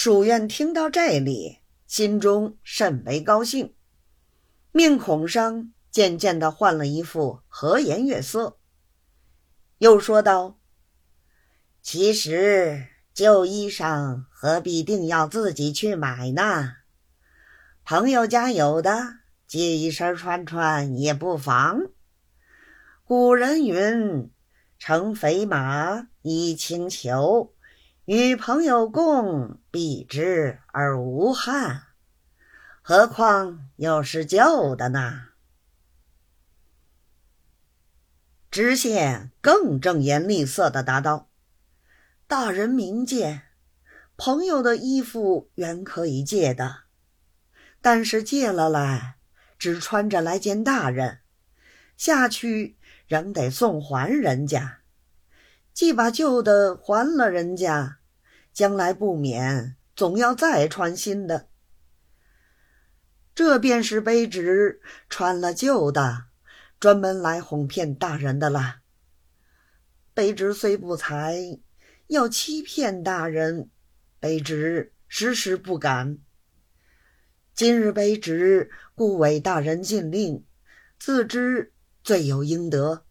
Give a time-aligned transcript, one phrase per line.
[0.00, 3.74] 蜀院听到这里，心中甚为高兴，
[4.70, 8.60] 面孔上渐渐的换了一副和颜悦色，
[9.78, 10.60] 又说道
[11.82, 16.74] ：“其实旧衣裳何必定要自己去买呢？
[17.82, 19.02] 朋友家有的，
[19.48, 21.80] 借一身穿穿也不妨。
[23.02, 24.30] 古人云
[24.78, 27.52] ：‘乘肥马，以轻裘。’”
[28.10, 31.88] 与朋友共，避之而无憾，
[32.80, 35.24] 何况又是旧的呢？
[38.50, 41.28] 知县更正言厉色的答道
[42.26, 43.42] ：“大人明鉴，
[44.16, 46.84] 朋友的衣服原可以借的，
[47.82, 49.16] 但是借了来，
[49.58, 51.18] 只穿着来见大人，
[51.98, 54.78] 下去仍得送还人家。
[55.74, 57.96] 既把旧的还了人家。”
[58.58, 61.48] 将来不免总要再穿新的，
[63.32, 66.24] 这便是卑职穿了旧的，
[66.80, 68.80] 专门来哄骗大人的了。
[70.12, 71.60] 卑职虽不才，
[72.08, 73.70] 要欺骗大人，
[74.20, 76.18] 卑职时时不敢。
[77.54, 80.44] 今日卑职故为大人禁令，
[80.98, 81.72] 自知
[82.02, 83.04] 罪有应得。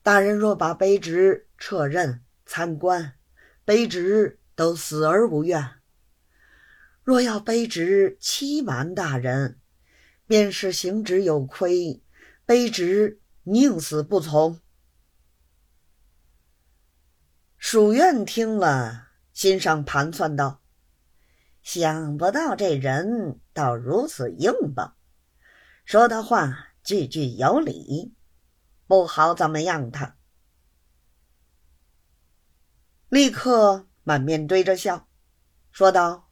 [0.00, 3.14] 大人若把卑职撤任参官。
[3.66, 5.80] 卑职都死而无怨。
[7.02, 9.60] 若要卑职欺瞒大人，
[10.26, 12.02] 便是行职有亏，
[12.46, 14.60] 卑职宁死不从。
[17.58, 20.62] 蜀院听了，心上盘算道
[21.62, 24.96] ：“想不到这人倒如此硬棒，
[25.84, 28.14] 说的话句句有理，
[28.86, 30.16] 不好怎么样他。”
[33.14, 35.06] 立刻满面堆着笑，
[35.70, 36.30] 说道：“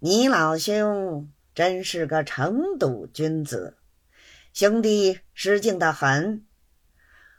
[0.00, 3.78] 你老兄真是个成笃君子，
[4.52, 6.44] 兄弟失敬的很。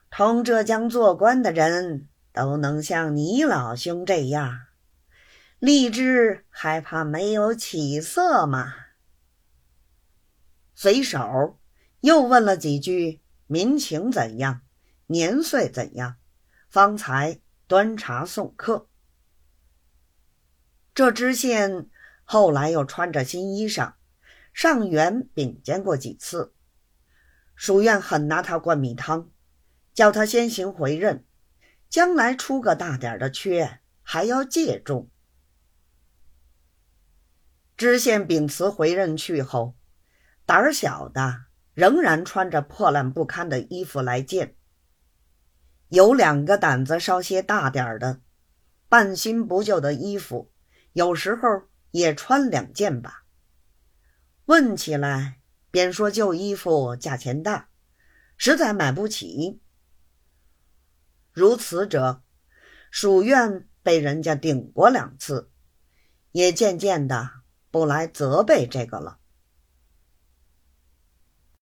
[0.09, 4.67] 同浙江做官的人都能像你老兄这样，
[5.59, 8.73] 立志还怕没有起色吗？”
[10.73, 11.59] 随手
[11.99, 14.61] 又问了几句民情怎样，
[15.07, 16.15] 年岁怎样，
[16.69, 17.41] 方才。
[17.69, 18.89] 端茶送客。
[20.95, 21.87] 这知县
[22.23, 23.93] 后来又穿着新衣裳，
[24.51, 26.55] 上元禀见过几次。
[27.53, 29.29] 蜀院很拿他灌米汤，
[29.93, 31.27] 叫他先行回任，
[31.87, 35.11] 将来出个大点的缺，还要借重。
[37.77, 39.77] 知县秉辞回任去后，
[40.47, 44.55] 胆儿小的仍然穿着破烂不堪的衣服来见。
[45.89, 48.21] 有两个胆子稍些大点儿的，
[48.87, 50.51] 半新不旧的衣服，
[50.93, 53.23] 有时候也穿两件吧。
[54.45, 55.39] 问起来，
[55.69, 57.69] 便说旧衣服价钱大，
[58.37, 59.61] 实在买不起。
[61.31, 62.23] 如此者，
[62.89, 65.51] 属院被人家顶过两次，
[66.31, 67.29] 也渐渐的
[67.69, 69.18] 不来责备这个了。